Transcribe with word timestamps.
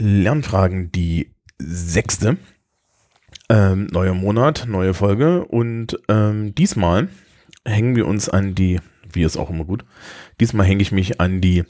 Lernfragen 0.00 0.90
die 0.90 1.34
sechste. 1.58 2.38
Ähm, 3.48 3.86
neuer 3.92 4.14
Monat, 4.14 4.66
neue 4.68 4.94
Folge 4.94 5.44
und 5.44 5.98
ähm, 6.08 6.54
diesmal 6.54 7.08
hängen 7.64 7.96
wir 7.96 8.06
uns 8.06 8.28
an 8.28 8.54
die, 8.54 8.80
wie 9.12 9.24
ist 9.24 9.36
auch 9.36 9.50
immer 9.50 9.64
gut, 9.64 9.84
diesmal 10.40 10.66
hänge 10.66 10.82
ich 10.82 10.92
mich 10.92 11.20
an 11.20 11.40
die 11.40 11.64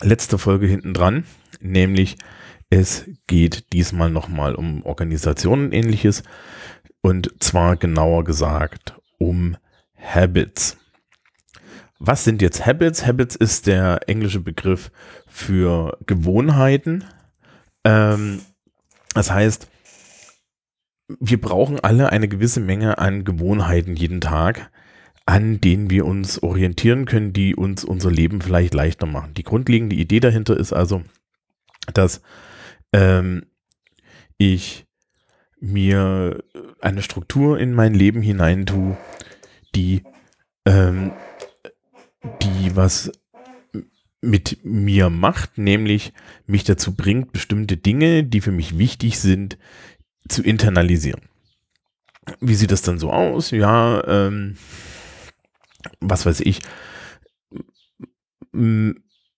letzte 0.00 0.38
Folge 0.38 0.66
hinten 0.66 0.92
dran, 0.92 1.24
nämlich 1.60 2.16
es 2.68 3.08
geht 3.26 3.72
diesmal 3.72 4.10
nochmal 4.10 4.54
um 4.54 4.84
Organisationen 4.84 5.66
und 5.66 5.72
ähnliches 5.72 6.24
und 7.00 7.32
zwar 7.40 7.76
genauer 7.76 8.24
gesagt 8.24 8.94
um 9.18 9.56
Habits. 9.96 10.78
Was 11.98 12.24
sind 12.24 12.42
jetzt 12.42 12.66
Habits? 12.66 13.06
Habits 13.06 13.36
ist 13.36 13.68
der 13.68 14.08
englische 14.08 14.40
Begriff 14.40 14.90
für 15.28 15.96
Gewohnheiten. 16.06 17.04
Ähm, 17.84 18.40
das 19.14 19.30
heißt, 19.30 19.68
wir 21.20 21.40
brauchen 21.40 21.80
alle 21.80 22.10
eine 22.10 22.28
gewisse 22.28 22.60
Menge 22.60 22.98
an 22.98 23.24
Gewohnheiten 23.24 23.96
jeden 23.96 24.20
Tag, 24.20 24.70
an 25.26 25.60
denen 25.60 25.90
wir 25.90 26.06
uns 26.06 26.42
orientieren 26.42 27.04
können, 27.04 27.32
die 27.32 27.54
uns 27.54 27.84
unser 27.84 28.10
Leben 28.10 28.40
vielleicht 28.40 28.74
leichter 28.74 29.06
machen. 29.06 29.34
Die 29.34 29.42
grundlegende 29.42 29.96
Idee 29.96 30.20
dahinter 30.20 30.56
ist 30.56 30.72
also, 30.72 31.02
dass 31.94 32.22
ähm, 32.92 33.46
ich 34.38 34.86
mir 35.60 36.42
eine 36.80 37.02
Struktur 37.02 37.58
in 37.58 37.72
mein 37.72 37.94
Leben 37.94 38.20
hinein 38.20 38.66
tue, 38.66 38.96
die, 39.74 40.02
ähm, 40.66 41.12
die 42.42 42.74
was 42.74 43.12
mit 44.22 44.64
mir 44.64 45.10
macht, 45.10 45.58
nämlich 45.58 46.12
mich 46.46 46.64
dazu 46.64 46.94
bringt, 46.94 47.32
bestimmte 47.32 47.76
Dinge, 47.76 48.24
die 48.24 48.40
für 48.40 48.52
mich 48.52 48.78
wichtig 48.78 49.18
sind, 49.18 49.58
zu 50.28 50.42
internalisieren. 50.42 51.20
Wie 52.40 52.54
sieht 52.54 52.70
das 52.70 52.82
dann 52.82 53.00
so 53.00 53.10
aus? 53.12 53.50
Ja, 53.50 54.02
ähm, 54.06 54.56
was 56.00 56.24
weiß 56.24 56.40
ich. 56.40 56.60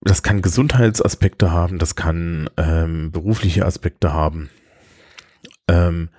Das 0.03 0.23
kann 0.23 0.43
Gesundheitsaspekte 0.43 1.51
haben, 1.51 1.79
das 1.79 1.97
kann 1.97 2.51
ähm, 2.59 3.11
berufliche 3.11 3.65
Aspekte 3.65 4.13
haben. 4.13 4.51
Ähm, 5.67 6.11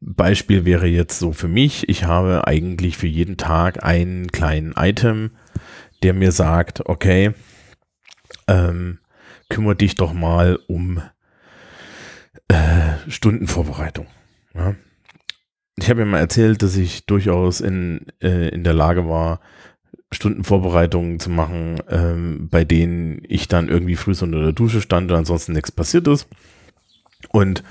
Beispiel 0.00 0.64
wäre 0.64 0.86
jetzt 0.86 1.18
so 1.18 1.32
für 1.32 1.48
mich, 1.48 1.88
ich 1.88 2.04
habe 2.04 2.46
eigentlich 2.46 2.96
für 2.96 3.06
jeden 3.06 3.36
Tag 3.36 3.84
einen 3.84 4.28
kleinen 4.28 4.72
Item, 4.72 5.32
der 6.02 6.14
mir 6.14 6.32
sagt, 6.32 6.86
okay, 6.86 7.34
ähm, 8.48 8.98
kümmere 9.48 9.76
dich 9.76 9.94
doch 9.94 10.12
mal 10.12 10.58
um 10.66 11.02
äh, 12.48 12.92
Stundenvorbereitung. 13.08 14.06
Ja. 14.54 14.74
Ich 15.76 15.90
habe 15.90 16.00
ja 16.00 16.06
mal 16.06 16.20
erzählt, 16.20 16.62
dass 16.62 16.76
ich 16.76 17.06
durchaus 17.06 17.60
in, 17.60 18.06
äh, 18.22 18.48
in 18.48 18.64
der 18.64 18.74
Lage 18.74 19.08
war, 19.08 19.40
Stundenvorbereitungen 20.12 21.18
zu 21.18 21.30
machen, 21.30 21.80
ähm, 21.88 22.48
bei 22.48 22.64
denen 22.64 23.22
ich 23.26 23.48
dann 23.48 23.68
irgendwie 23.68 23.96
früh 23.96 24.14
unter 24.20 24.40
der 24.40 24.52
Dusche 24.52 24.80
stand 24.80 25.10
und 25.10 25.16
ansonsten 25.16 25.52
nichts 25.52 25.72
passiert 25.72 26.06
ist. 26.06 26.28
Und 27.30 27.64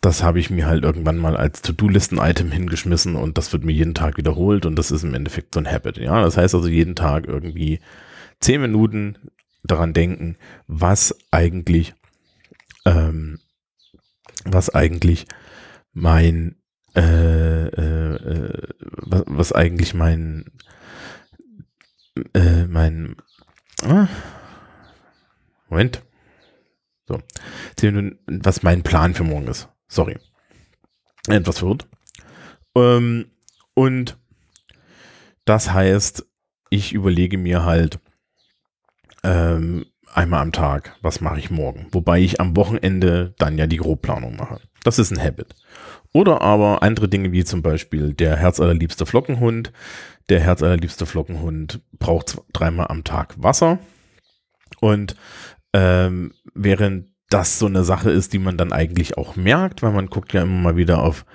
das 0.00 0.22
habe 0.22 0.38
ich 0.40 0.50
mir 0.50 0.66
halt 0.66 0.84
irgendwann 0.84 1.16
mal 1.16 1.36
als 1.36 1.62
To-Do-Listen-Item 1.62 2.50
hingeschmissen 2.50 3.16
und 3.16 3.38
das 3.38 3.52
wird 3.52 3.64
mir 3.64 3.72
jeden 3.72 3.94
Tag 3.94 4.16
wiederholt 4.16 4.66
und 4.66 4.76
das 4.76 4.90
ist 4.90 5.04
im 5.04 5.14
Endeffekt 5.14 5.54
so 5.54 5.60
ein 5.60 5.70
Habit. 5.70 5.98
Ja, 5.98 6.22
das 6.22 6.36
heißt 6.36 6.54
also 6.54 6.68
jeden 6.68 6.94
Tag 6.94 7.26
irgendwie 7.26 7.80
zehn 8.40 8.60
Minuten 8.60 9.16
daran 9.66 9.92
denken, 9.92 10.36
was 10.66 11.16
eigentlich, 11.30 11.94
ähm, 12.84 13.38
was 14.44 14.70
eigentlich 14.74 15.26
mein, 15.92 16.56
äh, 16.94 17.66
äh, 17.66 18.14
äh, 18.14 18.68
was, 18.80 19.24
was 19.26 19.52
eigentlich 19.52 19.94
mein, 19.94 20.52
äh, 22.34 22.66
mein, 22.66 23.16
ah, 23.82 24.08
Moment, 25.68 26.02
so, 27.08 27.20
was 28.26 28.62
mein 28.62 28.82
Plan 28.82 29.14
für 29.14 29.24
morgen 29.24 29.48
ist. 29.48 29.68
Sorry, 29.88 30.18
etwas 31.28 31.58
verwirrt. 31.58 31.88
Ähm, 32.74 33.30
und 33.74 34.18
das 35.44 35.72
heißt, 35.72 36.26
ich 36.70 36.92
überlege 36.92 37.38
mir 37.38 37.64
halt, 37.64 38.00
ähm, 39.26 39.86
einmal 40.14 40.40
am 40.40 40.52
Tag, 40.52 40.96
was 41.02 41.20
mache 41.20 41.38
ich 41.38 41.50
morgen? 41.50 41.86
Wobei 41.92 42.20
ich 42.20 42.40
am 42.40 42.56
Wochenende 42.56 43.34
dann 43.38 43.58
ja 43.58 43.66
die 43.66 43.76
Grobplanung 43.76 44.36
mache. 44.36 44.60
Das 44.84 44.98
ist 44.98 45.10
ein 45.10 45.22
Habit. 45.22 45.54
Oder 46.12 46.40
aber 46.40 46.82
andere 46.82 47.08
Dinge 47.08 47.32
wie 47.32 47.44
zum 47.44 47.60
Beispiel 47.60 48.14
der 48.14 48.36
herzallerliebste 48.36 49.04
Flockenhund. 49.04 49.72
Der 50.28 50.40
herzallerliebste 50.40 51.06
Flockenhund 51.06 51.80
braucht 51.98 52.38
dreimal 52.52 52.86
am 52.88 53.04
Tag 53.04 53.34
Wasser. 53.36 53.78
Und 54.80 55.16
ähm, 55.72 56.32
während 56.54 57.08
das 57.28 57.58
so 57.58 57.66
eine 57.66 57.84
Sache 57.84 58.10
ist, 58.10 58.32
die 58.32 58.38
man 58.38 58.56
dann 58.56 58.72
eigentlich 58.72 59.18
auch 59.18 59.36
merkt, 59.36 59.82
weil 59.82 59.92
man 59.92 60.06
guckt 60.06 60.32
ja 60.32 60.42
immer 60.42 60.60
mal 60.62 60.76
wieder 60.76 61.02
auf, 61.02 61.26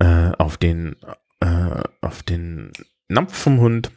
äh, 0.00 0.32
auf 0.38 0.58
den, 0.58 0.96
äh, 1.40 1.82
auf 2.00 2.22
den 2.22 2.72
Napf 3.08 3.36
vom 3.36 3.60
Hund 3.60 3.90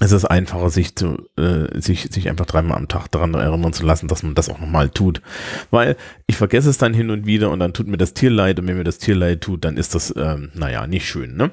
es 0.00 0.12
ist 0.12 0.26
einfacher, 0.26 0.68
sich 0.68 0.94
zu, 0.94 1.26
äh, 1.38 1.80
sich, 1.80 2.08
sich 2.10 2.28
einfach 2.28 2.44
dreimal 2.44 2.76
am 2.76 2.88
Tag 2.88 3.08
daran 3.08 3.32
erinnern 3.32 3.72
zu 3.72 3.84
lassen, 3.84 4.08
dass 4.08 4.22
man 4.22 4.34
das 4.34 4.50
auch 4.50 4.60
nochmal 4.60 4.90
tut. 4.90 5.22
Weil 5.70 5.96
ich 6.26 6.36
vergesse 6.36 6.68
es 6.68 6.76
dann 6.76 6.92
hin 6.92 7.10
und 7.10 7.24
wieder 7.24 7.50
und 7.50 7.60
dann 7.60 7.72
tut 7.72 7.86
mir 7.86 7.96
das 7.96 8.12
Tier 8.12 8.30
leid 8.30 8.60
und 8.60 8.66
wenn 8.66 8.76
mir 8.76 8.84
das 8.84 8.98
Tier 8.98 9.14
leid 9.14 9.40
tut, 9.40 9.64
dann 9.64 9.78
ist 9.78 9.94
das, 9.94 10.14
ähm, 10.16 10.50
naja, 10.54 10.86
nicht 10.86 11.08
schön, 11.08 11.36
ne? 11.36 11.50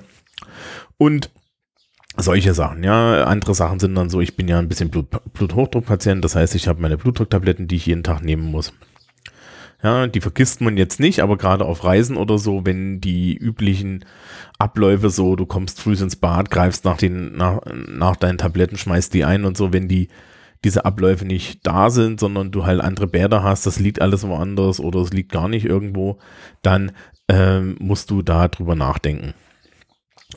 Und 0.98 1.30
solche 2.18 2.54
Sachen, 2.54 2.84
ja. 2.84 3.24
Andere 3.24 3.56
Sachen 3.56 3.80
sind 3.80 3.96
dann 3.96 4.10
so, 4.10 4.20
ich 4.20 4.36
bin 4.36 4.50
ja 4.50 4.60
ein 4.60 4.68
bisschen 4.68 4.90
Blut, 4.90 5.08
Bluthochdruckpatient, 5.34 6.24
das 6.24 6.36
heißt, 6.36 6.54
ich 6.56 6.68
habe 6.68 6.82
meine 6.82 6.98
Blutdrucktabletten, 6.98 7.68
die 7.68 7.78
ich 7.78 7.86
jeden 7.86 8.04
Tag 8.04 8.24
nehmen 8.24 8.44
muss. 8.44 8.74
Ja, 9.84 10.08
die 10.08 10.22
vergisst 10.22 10.62
man 10.62 10.78
jetzt 10.78 11.02
nicht, 11.02 11.20
aber 11.22 11.38
gerade 11.38 11.66
auf 11.66 11.84
Reisen 11.84 12.16
oder 12.16 12.38
so, 12.38 12.66
wenn 12.66 13.02
die 13.02 13.36
üblichen 13.36 14.06
Abläufe 14.58 15.10
so, 15.10 15.36
du 15.36 15.46
kommst 15.46 15.82
früh 15.82 15.94
ins 15.94 16.16
Bad, 16.16 16.50
greifst 16.50 16.86
nach 16.86 16.96
den, 16.96 17.36
nach, 17.36 17.60
nach 17.90 18.16
deinen 18.16 18.38
Tabletten, 18.38 18.78
schmeißt 18.78 19.14
die 19.14 19.26
ein 19.26 19.44
und 19.44 19.58
so, 19.58 19.74
wenn 19.74 19.90
die, 19.90 20.08
diese 20.64 20.86
Abläufe 20.86 21.26
nicht 21.26 21.68
da 21.68 21.90
sind, 21.90 22.22
sondern 22.22 22.52
du 22.52 22.66
halt 22.66 22.80
andere 22.80 23.08
Bäder 23.08 23.44
hast, 23.44 23.66
das 23.66 23.78
liegt 23.78 24.02
alles 24.02 24.26
woanders 24.26 24.80
oder 24.80 25.02
es 25.02 25.12
liegt 25.12 25.34
gar 25.34 25.50
nicht 25.50 25.66
irgendwo, 25.66 26.18
dann 26.62 26.94
ähm, 27.28 27.76
musst 27.80 28.10
du 28.10 28.22
da 28.22 28.48
drüber 28.48 28.76
nachdenken. 28.76 29.34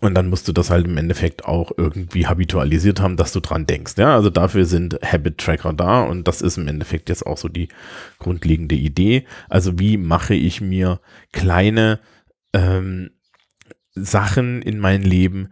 Und 0.00 0.14
dann 0.14 0.28
musst 0.28 0.46
du 0.46 0.52
das 0.52 0.70
halt 0.70 0.86
im 0.86 0.98
Endeffekt 0.98 1.44
auch 1.46 1.72
irgendwie 1.76 2.26
habitualisiert 2.26 3.00
haben, 3.00 3.16
dass 3.16 3.32
du 3.32 3.40
dran 3.40 3.66
denkst. 3.66 3.94
Ja, 3.96 4.14
also 4.14 4.30
dafür 4.30 4.66
sind 4.66 4.98
Habit 5.02 5.38
Tracker 5.38 5.72
da 5.72 6.02
und 6.02 6.28
das 6.28 6.42
ist 6.42 6.58
im 6.58 6.68
Endeffekt 6.68 7.08
jetzt 7.08 7.24
auch 7.24 7.38
so 7.38 7.48
die 7.48 7.68
grundlegende 8.18 8.74
Idee. 8.74 9.24
Also 9.48 9.78
wie 9.78 9.96
mache 9.96 10.34
ich 10.34 10.60
mir 10.60 11.00
kleine 11.32 12.00
ähm, 12.52 13.10
Sachen 13.94 14.60
in 14.60 14.78
mein 14.78 15.02
Leben, 15.02 15.48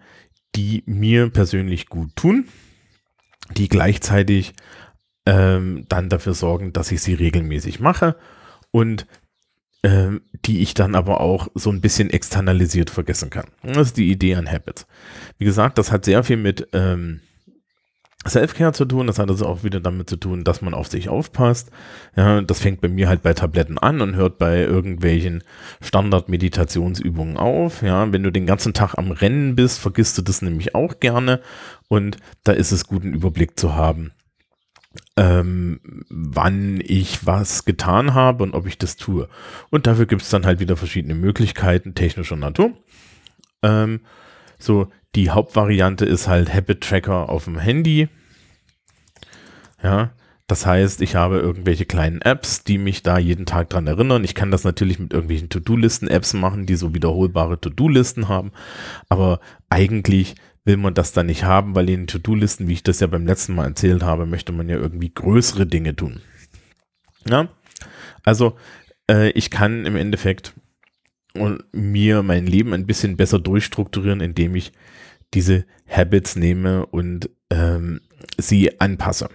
die 0.54 0.82
mir 0.86 1.30
persönlich 1.30 1.88
gut 1.88 2.14
tun, 2.14 2.46
die 3.56 3.68
gleichzeitig 3.68 4.52
ähm, 5.26 5.86
dann 5.88 6.08
dafür 6.08 6.34
sorgen, 6.34 6.72
dass 6.72 6.92
ich 6.92 7.00
sie 7.00 7.14
regelmäßig 7.14 7.80
mache 7.80 8.16
und 8.70 9.06
die 9.84 10.60
ich 10.60 10.72
dann 10.72 10.94
aber 10.94 11.20
auch 11.20 11.48
so 11.54 11.70
ein 11.70 11.82
bisschen 11.82 12.08
externalisiert 12.08 12.88
vergessen 12.88 13.28
kann. 13.28 13.48
Das 13.62 13.88
ist 13.88 13.96
die 13.98 14.10
Idee 14.10 14.34
an 14.34 14.50
Habits. 14.50 14.86
Wie 15.38 15.44
gesagt, 15.44 15.76
das 15.76 15.92
hat 15.92 16.06
sehr 16.06 16.24
viel 16.24 16.38
mit 16.38 16.68
ähm, 16.72 17.20
Selfcare 18.26 18.72
zu 18.72 18.86
tun, 18.86 19.06
das 19.06 19.18
hat 19.18 19.28
also 19.28 19.46
auch 19.46 19.64
wieder 19.64 19.80
damit 19.80 20.08
zu 20.08 20.16
tun, 20.16 20.44
dass 20.44 20.62
man 20.62 20.72
auf 20.72 20.88
sich 20.88 21.08
aufpasst. 21.08 21.70
Ja, 22.16 22.40
das 22.40 22.60
fängt 22.60 22.80
bei 22.80 22.88
mir 22.88 23.08
halt 23.08 23.22
bei 23.22 23.34
Tabletten 23.34 23.78
an 23.78 24.00
und 24.00 24.16
hört 24.16 24.38
bei 24.38 24.62
irgendwelchen 24.62 25.44
Standard-Meditationsübungen 25.82 27.36
auf. 27.36 27.82
Ja, 27.82 28.10
wenn 28.12 28.22
du 28.22 28.32
den 28.32 28.46
ganzen 28.46 28.72
Tag 28.72 28.94
am 28.96 29.10
Rennen 29.10 29.54
bist, 29.54 29.78
vergisst 29.78 30.16
du 30.16 30.22
das 30.22 30.40
nämlich 30.40 30.74
auch 30.74 31.00
gerne 31.00 31.40
und 31.88 32.16
da 32.44 32.52
ist 32.52 32.72
es 32.72 32.86
gut, 32.86 33.02
einen 33.02 33.14
Überblick 33.14 33.58
zu 33.58 33.74
haben, 33.74 34.12
ähm, 35.16 35.80
wann 36.08 36.80
ich 36.84 37.26
was 37.26 37.64
getan 37.64 38.14
habe 38.14 38.42
und 38.42 38.54
ob 38.54 38.66
ich 38.66 38.78
das 38.78 38.96
tue. 38.96 39.28
Und 39.70 39.86
dafür 39.86 40.06
gibt 40.06 40.22
es 40.22 40.30
dann 40.30 40.46
halt 40.46 40.60
wieder 40.60 40.76
verschiedene 40.76 41.14
Möglichkeiten 41.14 41.94
technischer 41.94 42.36
Natur. 42.36 42.72
Ähm, 43.62 44.00
so, 44.58 44.88
die 45.14 45.30
Hauptvariante 45.30 46.04
ist 46.04 46.28
halt 46.28 46.52
Habit 46.52 46.80
Tracker 46.82 47.28
auf 47.28 47.44
dem 47.44 47.58
Handy. 47.58 48.08
Ja, 49.82 50.12
das 50.46 50.66
heißt, 50.66 51.00
ich 51.00 51.14
habe 51.14 51.38
irgendwelche 51.38 51.86
kleinen 51.86 52.20
Apps, 52.20 52.64
die 52.64 52.76
mich 52.76 53.02
da 53.02 53.18
jeden 53.18 53.46
Tag 53.46 53.70
dran 53.70 53.86
erinnern. 53.86 54.24
Ich 54.24 54.34
kann 54.34 54.50
das 54.50 54.64
natürlich 54.64 54.98
mit 54.98 55.12
irgendwelchen 55.12 55.48
To-Do-Listen-Apps 55.48 56.34
machen, 56.34 56.66
die 56.66 56.76
so 56.76 56.94
wiederholbare 56.94 57.60
To-Do-Listen 57.60 58.28
haben. 58.28 58.52
Aber 59.08 59.40
eigentlich 59.70 60.34
will 60.64 60.76
man 60.76 60.94
das 60.94 61.12
dann 61.12 61.26
nicht 61.26 61.44
haben, 61.44 61.74
weil 61.74 61.90
in 61.90 62.06
To-Do-Listen, 62.06 62.68
wie 62.68 62.72
ich 62.72 62.82
das 62.82 63.00
ja 63.00 63.06
beim 63.06 63.26
letzten 63.26 63.54
Mal 63.54 63.66
erzählt 63.66 64.02
habe, 64.02 64.26
möchte 64.26 64.52
man 64.52 64.68
ja 64.68 64.76
irgendwie 64.76 65.12
größere 65.12 65.66
Dinge 65.66 65.94
tun. 65.94 66.22
Ja? 67.28 67.48
Also 68.22 68.56
äh, 69.10 69.30
ich 69.30 69.50
kann 69.50 69.86
im 69.86 69.96
Endeffekt 69.96 70.54
mir 71.72 72.22
mein 72.22 72.46
Leben 72.46 72.72
ein 72.72 72.86
bisschen 72.86 73.16
besser 73.16 73.40
durchstrukturieren, 73.40 74.20
indem 74.20 74.54
ich 74.54 74.72
diese 75.34 75.66
Habits 75.88 76.36
nehme 76.36 76.86
und 76.86 77.28
ähm, 77.50 78.00
sie 78.38 78.80
anpasse. 78.80 79.28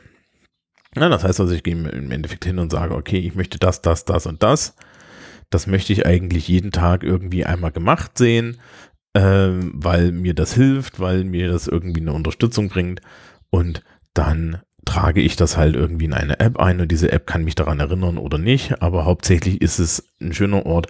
Ja, 0.96 1.10
das 1.10 1.24
heißt 1.24 1.40
also, 1.40 1.54
ich 1.54 1.62
gehe 1.62 1.74
im 1.74 2.12
Endeffekt 2.12 2.46
hin 2.46 2.58
und 2.58 2.72
sage, 2.72 2.96
okay, 2.96 3.20
ich 3.20 3.36
möchte 3.36 3.60
das, 3.60 3.82
das, 3.82 4.06
das 4.06 4.26
und 4.26 4.42
das. 4.42 4.76
Das 5.52 5.68
möchte 5.68 5.94
ich 5.94 6.06
eigentlich 6.06 6.48
jeden 6.48 6.72
Tag 6.72 7.04
irgendwie 7.04 7.46
einmal 7.46 7.72
gemacht 7.72 8.18
sehen, 8.18 8.60
ähm, 9.14 9.72
weil 9.74 10.12
mir 10.12 10.34
das 10.34 10.54
hilft, 10.54 11.00
weil 11.00 11.24
mir 11.24 11.52
das 11.52 11.68
irgendwie 11.68 12.02
eine 12.02 12.14
Unterstützung 12.14 12.70
bringt. 12.70 13.02
Und 13.50 13.84
dann 14.14 14.62
trage 14.86 15.22
ich 15.22 15.36
das 15.36 15.58
halt 15.58 15.76
irgendwie 15.76 16.06
in 16.06 16.14
eine 16.14 16.40
App 16.40 16.58
ein 16.58 16.82
und 16.82 16.92
diese 16.92 17.12
App 17.12 17.28
kann 17.28 17.44
mich 17.44 17.56
daran 17.56 17.80
erinnern 17.80 18.18
oder 18.18 18.38
nicht. 18.38 18.82
Aber 18.82 19.06
hauptsächlich 19.06 19.62
ist 19.62 19.80
es 19.80 20.10
ein 20.22 20.34
schöner 20.34 20.66
Ort, 20.66 20.88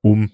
um 0.00 0.30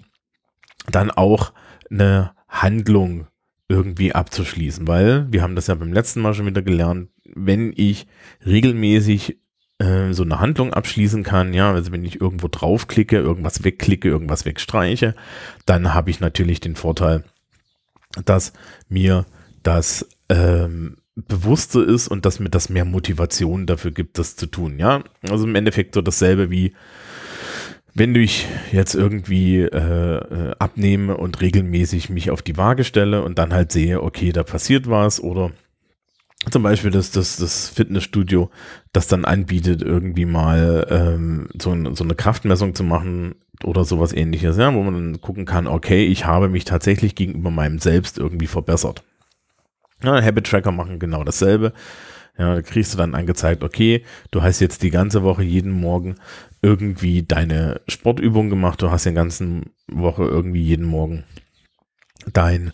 dann 0.91 1.11
auch 1.11 1.53
eine 1.91 2.33
Handlung 2.49 3.27
irgendwie 3.69 4.15
abzuschließen, 4.15 4.87
weil 4.87 5.33
wir 5.33 5.43
haben 5.43 5.57
das 5.57 5.69
ja 5.69 5.75
beim 5.75 5.93
letzten 5.93 6.21
Mal 6.21 6.35
schon 6.35 6.47
wieder 6.47 6.63
gelernt, 6.63 7.09
wenn 7.25 7.73
ich 7.75 8.07
regelmäßig 8.45 9.39
äh, 9.79 10.12
so 10.12 10.23
eine 10.23 10.41
Handlung 10.41 10.73
abschließen 10.73 11.23
kann, 11.23 11.55
ja, 11.55 11.73
also 11.73 11.93
wenn 11.93 12.05
ich 12.05 12.21
irgendwo 12.21 12.49
draufklicke, 12.49 13.17
irgendwas 13.17 13.65
wegklicke, 13.65 14.09
irgendwas 14.09 14.44
wegstreiche, 14.44 15.15
dann 15.67 15.94
habe 15.94 16.11
ich 16.11 16.21
natürlich 16.21 16.61
den 16.61 16.76
Vorteil, 16.76 17.25
dass 18.25 18.53
mir 18.88 19.26
das 19.62 20.09
ähm, 20.29 20.99
bewusster 21.17 21.85
ist 21.85 22.09
und 22.09 22.25
dass 22.25 22.41
mir 22.41 22.50
das 22.50 22.69
mehr 22.69 22.85
Motivation 22.85 23.67
dafür 23.67 23.93
gibt, 23.93 24.19
das 24.19 24.37
zu 24.37 24.47
tun, 24.47 24.79
ja. 24.79 25.05
Also 25.29 25.44
im 25.44 25.55
Endeffekt 25.55 25.94
so 25.94 26.03
dasselbe 26.03 26.50
wie 26.50 26.75
wenn 27.94 28.15
ich 28.17 28.47
jetzt 28.73 28.94
irgendwie 28.94 29.61
äh, 29.61 29.69
äh, 29.69 30.53
abnehme 30.59 31.17
und 31.17 31.41
regelmäßig 31.41 32.11
mich 32.11 32.31
auf 32.31 32.43
die 32.43 32.56
Waage 32.56 32.82
stelle 32.82 33.23
und 33.23 33.38
dann 33.38 33.55
halt 33.55 33.70
sehe, 33.70 34.03
okay, 34.03 34.32
da 34.32 34.43
passiert 34.43 34.91
was 34.91 35.20
oder 35.20 35.53
zum 36.50 36.62
Beispiel 36.62 36.91
das, 36.91 37.11
das, 37.11 37.37
das 37.37 37.69
Fitnessstudio, 37.69 38.50
das 38.93 39.06
dann 39.06 39.25
anbietet, 39.25 39.82
irgendwie 39.82 40.25
mal 40.25 40.87
ähm, 40.91 41.49
so, 41.61 41.94
so 41.94 42.05
eine 42.05 42.14
Kraftmessung 42.14 42.75
zu 42.75 42.85
machen 42.85 43.35
oder 43.62 43.85
sowas 43.85 44.12
ähnliches, 44.12 44.56
ja, 44.56 44.73
wo 44.75 44.82
man 44.82 44.94
dann 44.94 45.20
gucken 45.20 45.44
kann, 45.44 45.67
okay, 45.67 46.06
ich 46.06 46.26
habe 46.26 46.49
mich 46.49 46.64
tatsächlich 46.64 47.14
gegenüber 47.14 47.50
meinem 47.50 47.79
Selbst 47.79 48.19
irgendwie 48.19 48.46
verbessert. 48.46 49.02
Ja, 50.02 50.23
Habit 50.23 50.46
Tracker 50.46 50.73
machen 50.73 50.99
genau 50.99 51.25
dasselbe. 51.25 51.73
Ja, 52.37 52.56
da 52.56 52.62
kriegst 52.62 52.93
du 52.93 52.99
dann 52.99 53.14
angezeigt, 53.14 53.62
okay, 53.62 54.05
du 54.32 54.43
hast 54.43 54.58
jetzt 54.58 54.82
die 54.82 54.91
ganze 54.91 55.23
Woche 55.23 55.44
jeden 55.44 55.70
Morgen 55.70 56.17
irgendwie 56.62 57.23
deine 57.23 57.81
Sportübung 57.87 58.50
gemacht, 58.50 58.82
du 58.82 58.91
hast 58.91 59.06
die 59.06 59.12
ganze 59.12 59.62
Woche 59.87 60.25
irgendwie 60.25 60.62
jeden 60.62 60.87
Morgen 60.87 61.25
dein 62.32 62.73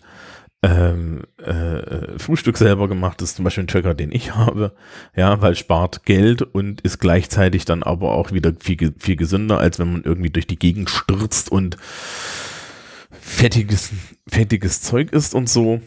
ähm, 0.63 1.21
äh, 1.37 2.19
Frühstück 2.19 2.57
selber 2.57 2.87
gemacht, 2.87 3.19
das 3.19 3.29
ist 3.29 3.35
zum 3.37 3.45
Beispiel 3.45 3.63
ein 3.63 3.67
Tracker, 3.67 3.95
den 3.95 4.11
ich 4.11 4.35
habe, 4.35 4.75
ja, 5.15 5.41
weil 5.41 5.55
spart 5.55 6.05
Geld 6.05 6.43
und 6.43 6.81
ist 6.81 6.99
gleichzeitig 6.99 7.65
dann 7.65 7.81
aber 7.81 8.11
auch 8.11 8.31
wieder 8.31 8.53
viel, 8.59 8.93
viel 8.97 9.15
gesünder, 9.15 9.57
als 9.57 9.79
wenn 9.79 9.91
man 9.91 10.03
irgendwie 10.03 10.29
durch 10.29 10.47
die 10.47 10.59
Gegend 10.59 10.89
stürzt 10.89 11.51
und 11.51 11.77
fettiges, 13.09 13.91
fettiges 14.27 14.81
Zeug 14.81 15.11
isst 15.11 15.33
und 15.33 15.49
so. 15.49 15.81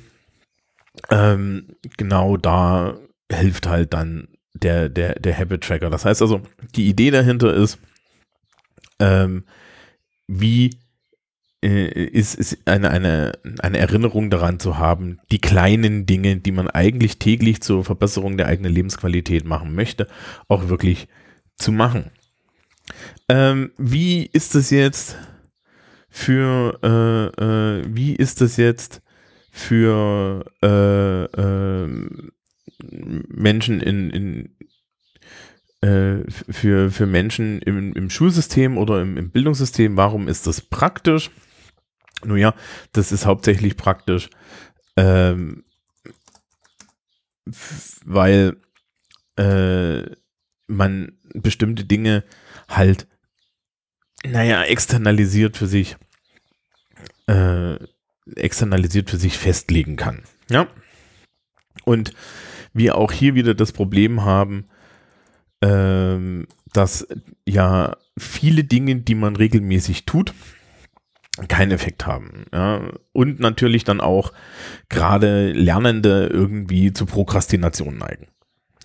Ähm, 1.11 1.77
genau 1.97 2.37
da 2.37 2.97
hilft 3.31 3.69
halt 3.69 3.95
dann 3.95 4.29
der, 4.55 4.89
der, 4.89 5.15
der 5.21 5.39
Habit 5.39 5.63
Tracker. 5.63 5.91
Das 5.91 6.05
heißt 6.05 6.23
also, 6.23 6.41
die 6.75 6.89
Idee 6.89 7.11
dahinter 7.11 7.55
ist, 7.55 7.79
ähm, 8.99 9.45
wie 10.27 10.67
äh, 10.67 10.71
ist, 11.65 12.35
ist 12.35 12.59
eine, 12.67 12.91
eine, 12.91 13.33
eine 13.61 13.79
Erinnerung 13.79 14.31
daran 14.31 14.61
zu 14.61 14.79
haben, 14.79 15.19
die 15.31 15.41
kleinen 15.41 16.07
Dinge, 16.07 16.37
die 16.37 16.53
man 16.53 16.69
eigentlich 16.69 17.19
täglich 17.19 17.63
zur 17.63 17.85
Verbesserung 17.85 18.37
der 18.37 18.47
eigenen 18.47 18.73
Lebensqualität 18.73 19.45
machen 19.45 19.75
möchte, 19.75 20.07
auch 20.49 20.69
wirklich 20.69 21.09
zu 21.57 21.73
machen. 21.73 22.11
Ähm, 23.29 23.71
wie 23.79 24.27
ist 24.27 24.55
das 24.55 24.71
jetzt 24.71 25.17
für, 26.11 26.79
äh, 26.83 27.43
äh, 27.43 27.85
wie 27.89 28.15
ist 28.15 28.41
das 28.41 28.57
jetzt 28.57 29.01
für 29.51 30.45
äh, 30.63 31.25
ähm, 31.41 32.33
Menschen 33.29 33.81
in, 33.81 34.11
in 34.11 34.57
äh, 35.81 36.31
für, 36.31 36.91
für 36.91 37.07
Menschen 37.07 37.61
im, 37.61 37.93
im 37.93 38.11
Schulsystem 38.11 38.79
oder 38.79 39.03
im, 39.03 39.17
im 39.17 39.31
Bildungssystem, 39.31 39.97
warum 39.97 40.29
ist 40.29 40.47
das 40.47 40.61
praktisch? 40.61 41.31
Nun 42.25 42.39
ja, 42.39 42.55
das 42.93 43.13
ist 43.13 43.27
hauptsächlich 43.27 43.77
praktisch, 43.77 44.31
ähm, 44.97 45.65
weil 48.05 48.57
äh, 49.37 50.03
man 50.67 51.19
bestimmte 51.35 51.85
Dinge 51.85 52.25
halt, 52.69 53.07
naja, 54.25 54.63
externalisiert 54.63 55.57
für 55.57 55.67
sich, 55.67 55.97
äh, 57.27 57.77
externalisiert 58.37 59.11
für 59.11 59.19
sich 59.19 59.37
festlegen 59.37 59.97
kann. 59.97 60.23
Ja. 60.49 60.69
Und 61.85 62.13
wir 62.73 62.97
auch 62.97 63.13
hier 63.13 63.35
wieder 63.35 63.55
das 63.55 63.73
Problem 63.73 64.23
haben, 64.25 64.69
ähm, 65.63 66.47
dass 66.73 67.07
ja 67.47 67.97
viele 68.19 68.65
Dinge, 68.65 68.97
die 68.97 69.15
man 69.15 69.37
regelmäßig 69.37 70.05
tut, 70.07 70.35
keinen 71.49 71.73
Effekt 71.73 72.07
haben. 72.07 72.45
Ja. 72.53 72.83
Und 73.13 73.41
natürlich 73.41 73.85
dann 73.85 74.01
auch 74.01 74.33
gerade 74.89 75.53
Lernende 75.53 76.29
irgendwie 76.33 76.93
zu 76.93 77.07
Prokrastination 77.07 77.99
neigen. 77.99 78.29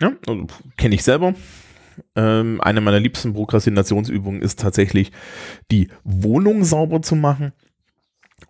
Ja, 0.02 0.14
also, 0.28 0.48
kenne 0.78 0.96
ich 0.96 1.04
selber. 1.04 1.36
Ähm, 2.16 2.62
eine 2.62 2.82
meiner 2.82 3.00
liebsten 3.00 3.34
Prokrastinationsübungen 3.34 4.42
ist 4.42 4.60
tatsächlich, 4.60 5.12
die 5.72 5.90
Wohnung 6.04 6.64
sauber 6.64 7.02
zu 7.02 7.16
machen. 7.16 7.52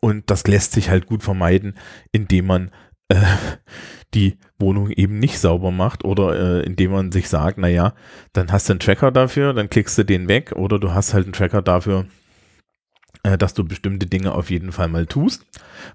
Und 0.01 0.29
das 0.29 0.45
lässt 0.47 0.73
sich 0.73 0.89
halt 0.89 1.07
gut 1.07 1.23
vermeiden, 1.23 1.75
indem 2.11 2.45
man 2.45 2.71
äh, 3.09 3.15
die 4.13 4.37
Wohnung 4.59 4.91
eben 4.91 5.19
nicht 5.19 5.39
sauber 5.39 5.71
macht 5.71 6.05
oder 6.05 6.61
äh, 6.61 6.65
indem 6.65 6.91
man 6.91 7.11
sich 7.11 7.27
sagt, 7.27 7.57
naja, 7.57 7.93
dann 8.33 8.51
hast 8.51 8.69
du 8.69 8.73
einen 8.73 8.79
Tracker 8.79 9.11
dafür, 9.11 9.53
dann 9.53 9.69
klickst 9.69 9.97
du 9.97 10.03
den 10.03 10.27
weg 10.27 10.53
oder 10.55 10.79
du 10.79 10.93
hast 10.93 11.13
halt 11.13 11.25
einen 11.25 11.33
Tracker 11.33 11.61
dafür, 11.61 12.05
dass 13.23 13.53
du 13.53 13.65
bestimmte 13.65 14.05
Dinge 14.05 14.33
auf 14.33 14.49
jeden 14.49 14.71
Fall 14.71 14.87
mal 14.87 15.05
tust. 15.05 15.45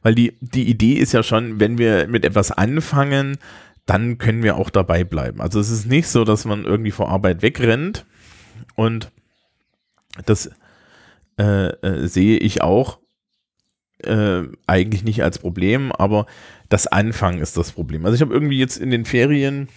Weil 0.03 0.15
die, 0.15 0.37
die 0.41 0.69
Idee 0.69 0.95
ist 0.95 1.13
ja 1.13 1.23
schon, 1.23 1.59
wenn 1.59 1.79
wir 1.79 2.07
mit 2.07 2.25
etwas 2.25 2.51
anfangen, 2.51 3.39
dann 3.87 4.19
können 4.19 4.43
wir 4.43 4.57
auch 4.57 4.71
dabei 4.71 5.05
bleiben. 5.05 5.41
Also 5.41 5.61
es 5.61 5.71
ist 5.71 5.87
nicht 5.87 6.09
so, 6.09 6.25
dass 6.25 6.45
man 6.45 6.65
irgendwie 6.65 6.91
vor 6.91 7.09
Arbeit 7.09 7.43
wegrennt 7.43 8.07
und 8.75 9.11
das 10.27 10.51
äh, 11.39 11.69
äh, 11.69 12.07
sehe 12.07 12.39
ich 12.39 12.63
auch 12.63 12.99
äh, 14.03 14.43
eigentlich 14.67 15.05
nicht 15.05 15.23
als 15.23 15.39
Problem, 15.39 15.93
aber 15.93 16.27
das 16.69 16.87
Anfangen 16.87 17.41
ist 17.41 17.57
das 17.57 17.73
Problem. 17.73 18.05
Also 18.05 18.15
ich 18.15 18.21
habe 18.21 18.33
irgendwie 18.33 18.59
jetzt 18.59 18.77
in 18.77 18.91
den 18.91 19.05
Ferien, 19.05 19.69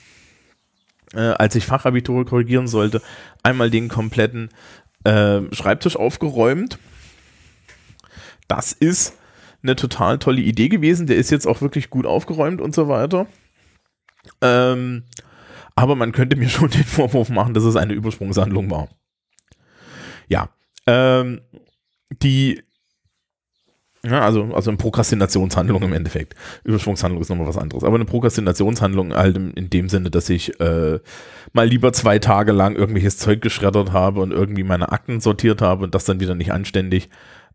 äh, 1.13 1.20
als 1.20 1.56
ich 1.56 1.66
Fachabitur 1.66 2.25
korrigieren 2.25 2.68
sollte, 2.68 3.01
einmal 3.44 3.70
den 3.70 3.89
kompletten 3.89 4.50
äh, 5.04 5.42
Schreibtisch 5.51 5.96
aufgeräumt. 5.96 6.80
Das 8.48 8.72
ist 8.72 9.18
eine 9.63 9.75
total 9.75 10.20
tolle 10.20 10.42
Idee 10.42 10.70
gewesen. 10.70 11.08
Der 11.08 11.18
ist 11.18 11.32
jetzt 11.32 11.48
auch 11.48 11.62
wirklich 11.62 11.89
gut 11.89 12.06
aufgeräumt 12.06 12.62
und 12.62 12.74
so 12.74 12.88
weiter. 12.88 13.27
Ähm, 14.42 15.04
aber 15.75 15.96
man 15.96 16.12
könnte 16.12 16.36
mir 16.36 16.50
schon 16.50 16.70
den 16.70 16.84
Vorwurf 16.84 17.30
machen, 17.30 17.54
dass 17.54 17.63
es 17.63 17.75
eine 17.75 17.94
Übersprungshandlung 17.94 18.70
war. 18.70 18.89
Ja. 20.27 20.50
Ähm, 20.86 21.42
die 22.22 22.62
ja, 24.04 24.22
also, 24.22 24.44
also 24.54 24.70
eine 24.70 24.77
Prokrastinationshandlung 24.77 25.82
im 25.82 25.92
Endeffekt. 25.92 26.36
Überschwungshandlung 26.63 27.22
ist 27.22 27.30
nochmal 27.30 27.48
was 27.48 27.58
anderes. 27.58 27.84
Aber 27.84 27.96
eine 27.96 28.06
Prokrastinationshandlung 28.06 29.13
halt 29.13 29.36
in, 29.36 29.51
in 29.51 29.70
dem 29.70 29.89
Sinne, 29.89 30.10
dass 30.10 30.30
ich 30.30 30.60
äh, 30.60 31.00
mal 31.51 31.68
lieber 31.68 31.92
zwei 31.94 32.20
Tage 32.20 32.51
lang 32.51 32.75
irgendwelches 32.75 33.18
Zeug 33.18 33.42
geschreddert 33.42 33.92
habe 33.92 34.22
und 34.22 34.32
irgendwie 34.32 34.63
meine 34.63 34.92
Akten 34.92 35.20
sortiert 35.20 35.62
habe 35.62 35.84
und 35.84 35.96
das 35.96 36.06
dann 36.06 36.20
wieder 36.20 36.36
nicht 36.36 36.54
anständig, 36.54 37.10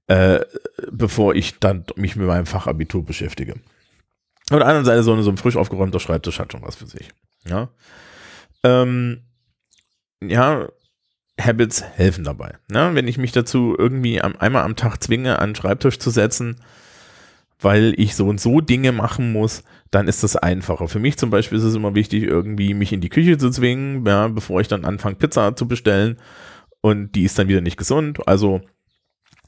äh, 0.06 0.40
bevor 0.90 1.34
ich 1.34 1.58
dann 1.58 1.84
mich 1.96 2.16
mit 2.16 2.26
meinem 2.26 2.46
Fachabitur 2.46 3.04
beschäftige. 3.04 3.54
Auf 4.50 4.58
der 4.58 4.66
anderen 4.66 4.84
Seite 4.84 5.02
so, 5.02 5.12
eine, 5.12 5.22
so 5.22 5.30
ein 5.30 5.36
frisch 5.36 5.56
aufgeräumter 5.56 6.00
Schreibtisch 6.00 6.38
hat 6.38 6.52
schon 6.52 6.62
was 6.62 6.76
für 6.76 6.86
sich. 6.86 7.10
Ja. 7.46 7.70
Ähm, 8.64 9.22
ja, 10.22 10.68
Habits 11.40 11.82
helfen 11.82 12.24
dabei. 12.24 12.56
Ne? 12.68 12.90
Wenn 12.94 13.08
ich 13.08 13.18
mich 13.18 13.32
dazu 13.32 13.74
irgendwie 13.78 14.20
am, 14.20 14.36
einmal 14.36 14.64
am 14.64 14.76
Tag 14.76 15.02
zwinge, 15.02 15.38
an 15.38 15.50
den 15.50 15.56
Schreibtisch 15.56 15.98
zu 15.98 16.10
setzen, 16.10 16.56
weil 17.60 17.94
ich 17.96 18.16
so 18.16 18.26
und 18.26 18.40
so 18.40 18.60
Dinge 18.60 18.92
machen 18.92 19.32
muss, 19.32 19.62
dann 19.90 20.08
ist 20.08 20.22
das 20.22 20.36
einfacher. 20.36 20.88
Für 20.88 20.98
mich 20.98 21.16
zum 21.16 21.30
Beispiel 21.30 21.58
ist 21.58 21.64
es 21.64 21.74
immer 21.74 21.94
wichtig, 21.94 22.24
irgendwie 22.24 22.74
mich 22.74 22.92
in 22.92 23.00
die 23.00 23.08
Küche 23.08 23.38
zu 23.38 23.50
zwingen, 23.50 24.04
ja, 24.04 24.28
bevor 24.28 24.60
ich 24.60 24.68
dann 24.68 24.84
anfange, 24.84 25.16
Pizza 25.16 25.54
zu 25.54 25.68
bestellen. 25.68 26.18
und 26.80 27.12
die 27.14 27.22
ist 27.24 27.38
dann 27.38 27.48
wieder 27.48 27.60
nicht 27.60 27.76
gesund. 27.76 28.26
Also 28.26 28.60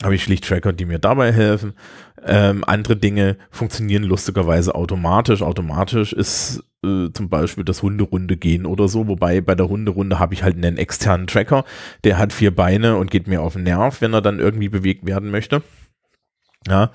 habe 0.02 0.14
ich 0.14 0.24
schlicht 0.24 0.44
Tracker, 0.44 0.72
die 0.72 0.86
mir 0.86 0.98
dabei 0.98 1.32
helfen. 1.32 1.74
Ähm, 2.22 2.64
andere 2.66 2.96
Dinge 2.96 3.36
funktionieren 3.50 4.02
lustigerweise 4.02 4.74
automatisch. 4.74 5.42
Automatisch 5.42 6.12
ist 6.12 6.64
äh, 6.84 7.10
zum 7.12 7.28
Beispiel 7.28 7.64
das 7.64 7.82
Hunderunde 7.82 8.36
gehen 8.36 8.66
oder 8.66 8.88
so, 8.88 9.06
wobei 9.08 9.40
bei 9.40 9.54
der 9.54 9.68
Hunderunde 9.68 10.18
habe 10.18 10.34
ich 10.34 10.42
halt 10.42 10.56
einen 10.56 10.76
externen 10.78 11.26
Tracker, 11.26 11.64
der 12.02 12.18
hat 12.18 12.32
vier 12.32 12.54
Beine 12.54 12.96
und 12.96 13.10
geht 13.10 13.28
mir 13.28 13.42
auf 13.42 13.52
den 13.54 13.62
Nerv, 13.64 14.00
wenn 14.00 14.14
er 14.14 14.22
dann 14.22 14.40
irgendwie 14.40 14.68
bewegt 14.68 15.06
werden 15.06 15.30
möchte. 15.30 15.62
Ja. 16.66 16.90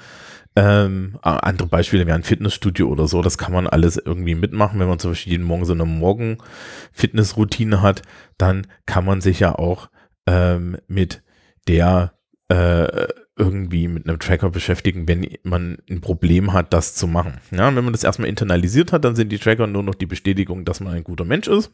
Ähm, 0.56 1.18
andere 1.22 1.68
Beispiele 1.68 2.08
wären 2.08 2.24
Fitnessstudio 2.24 2.88
oder 2.90 3.08
so, 3.08 3.22
das 3.22 3.38
kann 3.38 3.54
man 3.54 3.68
alles 3.68 3.98
irgendwie 3.98 4.36
mitmachen. 4.36 4.80
Wenn 4.80 4.90
man 4.90 5.00
zum 5.00 5.12
Beispiel 5.12 5.34
jeden 5.34 5.46
Morgen 5.46 5.64
so 5.64 5.74
eine 5.74 5.86
Morgen-Fitnessroutine 5.86 7.82
hat, 7.82 8.02
dann 8.38 8.68
kann 8.86 9.06
man 9.06 9.22
sich 9.22 9.40
ja 9.40 9.56
auch 9.56 9.90
ähm, 10.26 10.78
mit 10.88 11.24
der 11.68 12.14
äh, 12.50 13.08
irgendwie 13.36 13.88
mit 13.88 14.08
einem 14.08 14.20
Tracker 14.20 14.50
beschäftigen, 14.50 15.08
wenn 15.08 15.26
man 15.44 15.78
ein 15.90 16.02
Problem 16.02 16.52
hat, 16.52 16.74
das 16.74 16.96
zu 16.96 17.08
machen. 17.08 17.40
Ja, 17.52 17.74
wenn 17.74 17.84
man 17.84 17.94
das 17.94 18.04
erstmal 18.04 18.28
internalisiert 18.28 18.92
hat, 18.92 19.06
dann 19.06 19.16
sind 19.16 19.32
die 19.32 19.38
Tracker 19.38 19.68
nur 19.68 19.84
noch 19.84 19.96
die 19.96 20.08
Bestätigung, 20.08 20.66
dass 20.66 20.80
man 20.82 20.94
ein 20.94 21.04
guter 21.04 21.26
Mensch 21.26 21.48
ist. 21.48 21.72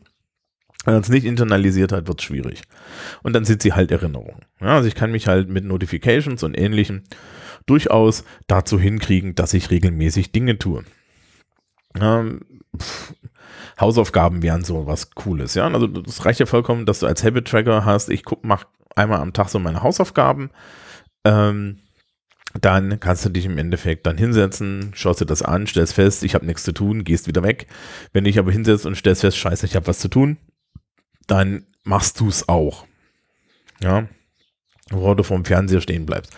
Wenn 0.84 0.94
man 0.94 1.02
es 1.02 1.10
nicht 1.10 1.26
internalisiert 1.26 1.92
hat, 1.92 2.08
wird 2.08 2.20
es 2.20 2.26
schwierig. 2.26 2.62
Und 3.24 3.34
dann 3.34 3.46
sind 3.46 3.64
sie 3.64 3.74
halt 3.74 3.92
Erinnerungen. 3.92 4.46
Ja, 4.62 4.76
also 4.76 4.88
ich 4.88 4.94
kann 4.94 5.12
mich 5.12 5.28
halt 5.28 5.50
mit 5.50 5.66
Notifications 5.66 6.44
und 6.44 6.58
ähnlichem 6.58 7.04
durchaus 7.66 8.24
dazu 8.46 8.80
hinkriegen, 8.80 9.34
dass 9.34 9.56
ich 9.56 9.72
regelmäßig 9.72 10.32
Dinge 10.32 10.60
tue. 10.60 10.84
Ähm, 12.00 12.42
Hausaufgaben 13.80 14.44
wären 14.44 14.64
so 14.64 14.86
was 14.86 15.12
Cooles, 15.12 15.56
ja. 15.56 15.68
Also 15.68 15.88
das 15.88 16.26
reicht 16.26 16.40
ja 16.40 16.46
vollkommen, 16.46 16.86
dass 16.86 17.00
du 17.00 17.08
als 17.08 17.24
Habit 17.24 17.48
Tracker 17.48 17.86
hast, 17.86 18.10
ich 18.10 18.24
guck, 18.24 18.44
mach 18.44 18.66
einmal 18.96 19.20
am 19.20 19.34
Tag 19.34 19.50
so 19.50 19.60
meine 19.60 19.84
Hausaufgaben. 19.84 20.50
Ähm, 21.24 21.80
dann 22.62 23.00
kannst 23.00 23.26
du 23.26 23.30
dich 23.30 23.46
im 23.46 23.58
Endeffekt 23.58 24.06
dann 24.06 24.18
hinsetzen, 24.18 24.92
schaust 24.96 25.20
dir 25.20 25.26
das 25.26 25.42
an, 25.42 25.68
stellst 25.68 25.94
fest, 25.94 26.24
ich 26.24 26.36
habe 26.36 26.46
nichts 26.46 26.64
zu 26.64 26.72
tun, 26.72 27.04
gehst 27.04 27.28
wieder 27.28 27.44
weg. 27.44 27.68
Wenn 28.14 28.24
du 28.24 28.30
dich 28.30 28.40
aber 28.40 28.52
hinsetzt 28.52 28.86
und 28.86 28.96
stellst 28.96 29.22
fest, 29.22 29.38
scheiße, 29.38 29.66
ich 29.66 29.76
habe 29.76 29.88
was 29.88 30.00
zu 30.00 30.08
tun, 30.08 30.38
dann 31.28 31.66
machst 31.84 32.20
du 32.20 32.30
es 32.30 32.48
auch. 32.48 32.86
Ja, 33.84 34.08
wo 34.90 35.14
du 35.14 35.24
vorm 35.24 35.44
Fernseher 35.44 35.82
stehen 35.82 36.06
bleibst. 36.06 36.32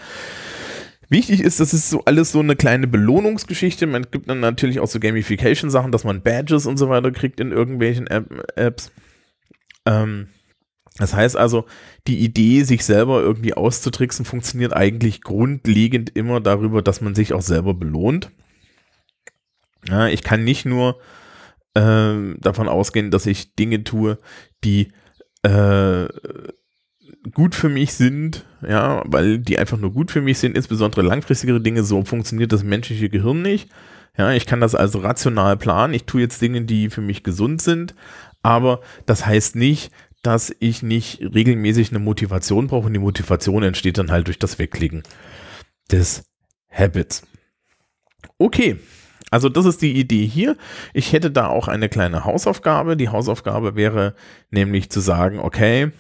Wichtig 1.10 1.42
ist, 1.42 1.60
das 1.60 1.74
ist 1.74 1.90
so 1.90 2.04
alles 2.06 2.32
so 2.32 2.40
eine 2.40 2.56
kleine 2.56 2.88
Belohnungsgeschichte. 2.88 3.86
Man 3.88 4.08
gibt 4.12 4.30
dann 4.30 4.40
natürlich 4.40 4.80
auch 4.80 4.88
so 4.88 5.00
Gamification-Sachen, 5.00 5.92
dass 5.92 6.04
man 6.04 6.22
Badges 6.22 6.66
und 6.66 6.78
so 6.78 6.90
weiter 6.90 7.12
kriegt 7.12 7.40
in 7.40 7.52
irgendwelchen 7.52 8.08
App 8.08 8.28
Apps. 8.56 8.92
Ähm, 9.86 10.28
das 10.98 11.14
heißt 11.14 11.38
also, 11.38 11.66
die 12.08 12.20
Idee, 12.20 12.64
sich 12.64 12.84
selber 12.84 13.22
irgendwie 13.22 13.54
auszutricksen, 13.54 14.26
funktioniert 14.26 14.74
eigentlich 14.74 15.22
grundlegend 15.22 16.16
immer 16.16 16.40
darüber, 16.42 16.82
dass 16.82 17.02
man 17.02 17.16
sich 17.16 17.34
auch 17.34 17.42
selber 17.42 17.74
belohnt. 17.74 18.32
Ja, 19.88 20.08
ich 20.08 20.24
kann 20.24 20.44
nicht 20.44 20.66
nur 20.66 21.00
äh, 21.76 22.36
davon 22.40 22.68
ausgehen, 22.68 23.12
dass 23.12 23.26
ich 23.26 23.56
Dinge 23.56 23.84
tue, 23.84 24.18
die 24.64 24.92
äh, 25.44 26.08
gut 27.34 27.56
für 27.56 27.70
mich 27.70 27.94
sind, 27.94 28.46
ja, 28.68 29.04
weil 29.06 29.40
die 29.40 29.60
einfach 29.60 29.78
nur 29.78 29.94
gut 29.94 30.12
für 30.12 30.22
mich 30.22 30.40
sind, 30.40 30.56
insbesondere 30.56 31.02
langfristigere 31.02 31.62
Dinge, 31.62 31.84
so 31.84 32.04
funktioniert 32.04 32.52
das 32.52 32.64
menschliche 32.64 33.10
Gehirn 33.10 33.42
nicht. 33.42 33.70
Ja, 34.18 34.32
ich 34.32 34.48
kann 34.48 34.62
das 34.62 34.74
also 34.74 35.00
rational 35.00 35.58
planen. 35.58 35.94
Ich 35.94 36.06
tue 36.06 36.22
jetzt 36.22 36.42
Dinge, 36.42 36.64
die 36.64 36.90
für 36.90 37.02
mich 37.02 37.24
gesund 37.24 37.62
sind, 37.62 37.94
aber 38.42 38.82
das 39.06 39.26
heißt 39.26 39.56
nicht, 39.56 39.92
dass 40.24 40.54
ich 40.60 40.84
nicht 40.84 41.22
regelmäßig 41.22 41.92
eine 41.92 42.00
Motivation 42.00 42.68
brauche 42.68 42.88
und 42.88 42.94
die 42.94 43.00
Motivation 43.00 43.64
entsteht 43.64 43.98
dann 43.98 44.12
halt 44.12 44.28
durch 44.28 44.40
das 44.40 44.60
Wegklicken 44.60 45.04
des 45.92 46.24
Habits. 46.70 47.24
Okay, 48.38 48.78
also 49.30 49.50
das 49.50 49.66
ist 49.66 49.82
die 49.82 49.94
Idee 49.94 50.26
hier. 50.26 50.58
Ich 50.94 51.14
hätte 51.14 51.32
da 51.32 51.48
auch 51.48 51.68
eine 51.68 51.90
kleine 51.90 52.24
Hausaufgabe. 52.24 52.96
Die 52.96 53.10
Hausaufgabe 53.10 53.76
wäre 53.76 54.16
nämlich 54.52 54.90
zu 54.90 55.00
sagen, 55.00 55.40
okay, 55.40 55.92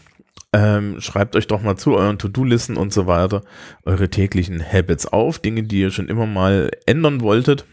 ähm, 0.53 1.01
schreibt 1.01 1.35
euch 1.35 1.47
doch 1.47 1.61
mal 1.61 1.75
zu 1.75 1.95
euren 1.95 2.19
To-Do-Listen 2.19 2.77
und 2.77 2.93
so 2.93 3.05
weiter 3.05 3.43
eure 3.83 4.09
täglichen 4.09 4.63
Habits 4.63 5.05
auf, 5.05 5.39
Dinge, 5.39 5.63
die 5.63 5.81
ihr 5.81 5.91
schon 5.91 6.07
immer 6.07 6.25
mal 6.25 6.71
ändern 6.85 7.21
wolltet. 7.21 7.65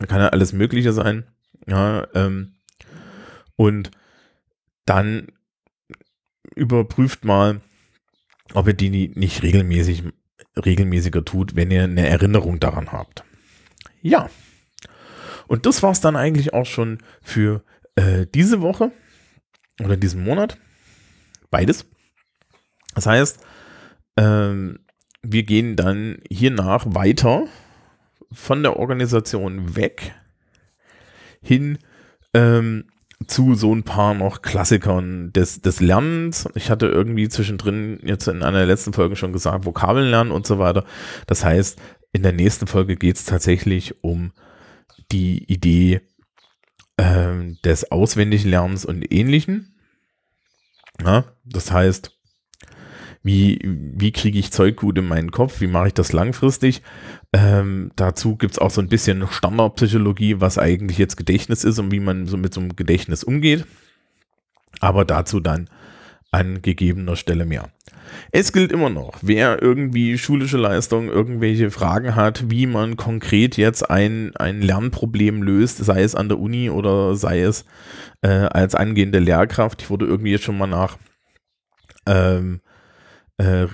Da 0.00 0.06
kann 0.06 0.20
ja 0.20 0.28
alles 0.28 0.52
Mögliche 0.52 0.92
sein. 0.92 1.24
Ja, 1.66 2.06
ähm, 2.14 2.56
und 3.56 3.90
dann 4.86 5.28
überprüft 6.54 7.24
mal, 7.24 7.60
ob 8.52 8.68
ihr 8.68 8.74
die 8.74 9.08
nicht 9.14 9.42
regelmäßig, 9.42 10.04
regelmäßiger 10.56 11.24
tut, 11.24 11.56
wenn 11.56 11.70
ihr 11.70 11.84
eine 11.84 12.06
Erinnerung 12.06 12.60
daran 12.60 12.92
habt. 12.92 13.24
Ja. 14.02 14.28
Und 15.46 15.66
das 15.66 15.82
war 15.82 15.90
es 15.90 16.00
dann 16.00 16.16
eigentlich 16.16 16.54
auch 16.54 16.66
schon 16.66 16.98
für 17.22 17.64
äh, 17.96 18.26
diese 18.34 18.60
Woche 18.60 18.92
oder 19.82 19.96
diesen 19.96 20.24
Monat. 20.24 20.58
Beides. 21.50 21.86
Das 22.94 23.06
heißt, 23.06 23.40
ähm, 24.16 24.80
wir 25.22 25.42
gehen 25.42 25.76
dann 25.76 26.18
hiernach 26.30 26.86
weiter 26.88 27.46
von 28.32 28.62
der 28.62 28.76
Organisation 28.76 29.76
weg 29.76 30.14
hin 31.42 31.78
ähm, 32.34 32.84
zu 33.26 33.54
so 33.54 33.74
ein 33.74 33.82
paar 33.82 34.14
noch 34.14 34.42
Klassikern 34.42 35.32
des, 35.32 35.60
des 35.60 35.80
Lernens. 35.80 36.48
Ich 36.54 36.70
hatte 36.70 36.86
irgendwie 36.86 37.28
zwischendrin 37.28 37.98
jetzt 38.02 38.26
in 38.28 38.42
einer 38.42 38.66
letzten 38.66 38.92
Folge 38.92 39.16
schon 39.16 39.32
gesagt, 39.32 39.64
Vokabeln 39.64 40.10
lernen 40.10 40.30
und 40.30 40.46
so 40.46 40.58
weiter. 40.58 40.84
Das 41.26 41.44
heißt, 41.44 41.80
in 42.12 42.22
der 42.22 42.32
nächsten 42.32 42.66
Folge 42.66 42.96
geht 42.96 43.16
es 43.16 43.24
tatsächlich 43.24 44.02
um 44.02 44.32
die 45.10 45.44
Idee 45.52 46.00
ähm, 46.98 47.58
des 47.64 47.90
Auswendiglernens 47.90 48.84
und 48.84 49.12
Ähnlichen. 49.12 49.76
Ja, 51.04 51.24
das 51.44 51.72
heißt, 51.72 52.12
wie, 53.24 53.58
wie 53.64 54.12
kriege 54.12 54.38
ich 54.38 54.52
Zeug 54.52 54.76
gut 54.76 54.98
in 54.98 55.08
meinen 55.08 55.30
Kopf, 55.30 55.62
wie 55.62 55.66
mache 55.66 55.88
ich 55.88 55.94
das 55.94 56.12
langfristig. 56.12 56.82
Ähm, 57.32 57.90
dazu 57.96 58.36
gibt 58.36 58.52
es 58.52 58.58
auch 58.58 58.70
so 58.70 58.82
ein 58.82 58.88
bisschen 58.88 59.26
Standardpsychologie, 59.26 60.40
was 60.40 60.58
eigentlich 60.58 60.98
jetzt 60.98 61.16
Gedächtnis 61.16 61.64
ist 61.64 61.78
und 61.78 61.90
wie 61.90 62.00
man 62.00 62.26
so 62.26 62.36
mit 62.36 62.52
so 62.52 62.60
einem 62.60 62.76
Gedächtnis 62.76 63.24
umgeht. 63.24 63.64
Aber 64.80 65.06
dazu 65.06 65.40
dann 65.40 65.70
an 66.30 66.60
gegebener 66.60 67.16
Stelle 67.16 67.46
mehr. 67.46 67.70
Es 68.30 68.52
gilt 68.52 68.72
immer 68.72 68.90
noch, 68.90 69.18
wer 69.22 69.62
irgendwie 69.62 70.18
schulische 70.18 70.58
Leistung, 70.58 71.08
irgendwelche 71.08 71.70
Fragen 71.70 72.14
hat, 72.16 72.50
wie 72.50 72.66
man 72.66 72.96
konkret 72.96 73.56
jetzt 73.56 73.88
ein, 73.88 74.36
ein 74.36 74.60
Lernproblem 74.60 75.42
löst, 75.42 75.78
sei 75.78 76.02
es 76.02 76.14
an 76.14 76.28
der 76.28 76.38
Uni 76.38 76.68
oder 76.68 77.16
sei 77.16 77.40
es 77.40 77.64
äh, 78.20 78.28
als 78.28 78.74
angehende 78.74 79.18
Lehrkraft. 79.18 79.80
Ich 79.80 79.90
wurde 79.90 80.06
irgendwie 80.06 80.32
jetzt 80.32 80.44
schon 80.44 80.58
mal 80.58 80.66
nach 80.66 80.98
ähm, 82.06 82.60
äh, 83.38 83.66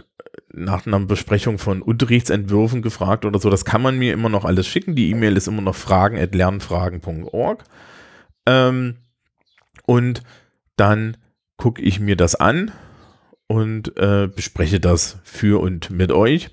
nach 0.53 0.87
einer 0.87 1.01
Besprechung 1.01 1.59
von 1.59 1.83
Unterrichtsentwürfen 1.83 2.83
gefragt 2.83 3.25
oder 3.25 3.39
so. 3.39 3.51
Das 3.51 3.65
kann 3.65 3.83
man 3.83 3.99
mir 3.99 4.13
immer 4.13 4.29
noch 4.29 4.45
alles 4.45 4.67
schicken. 4.67 4.95
Die 4.95 5.11
E-Mail 5.11 5.37
ist 5.37 5.49
immer 5.49 5.63
noch 5.63 5.77
fragen.lernfragen.org. 5.77 7.65
Ähm, 8.47 8.97
und 9.87 10.23
dann 10.77 11.17
gucke 11.57 11.83
ich 11.83 12.01
mir 12.01 12.17
das 12.17 12.35
an 12.35 12.73
und 13.47 13.97
äh, 13.99 14.29
bespreche 14.35 14.81
das 14.81 15.19
für 15.25 15.61
und 15.61 15.91
mit 15.91 16.13
euch. 16.13 16.51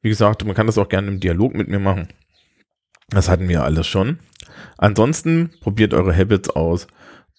Wie 0.00 0.08
gesagt, 0.08 0.44
man 0.44 0.54
kann 0.54 0.66
das 0.66 0.78
auch 0.78 0.88
gerne 0.88 1.08
im 1.08 1.20
Dialog 1.20 1.54
mit 1.54 1.68
mir 1.68 1.78
machen. 1.78 2.08
Das 3.08 3.28
hatten 3.28 3.48
wir 3.48 3.62
alles 3.62 3.86
schon. 3.86 4.18
Ansonsten 4.78 5.50
probiert 5.60 5.94
eure 5.94 6.16
Habits 6.16 6.50
aus 6.50 6.86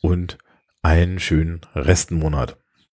und 0.02 0.38
einen 0.82 1.20
schönen 1.20 1.62
Restmonat. 1.76 2.58